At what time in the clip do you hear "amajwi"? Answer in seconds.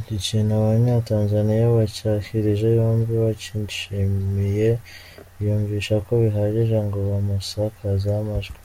8.24-8.56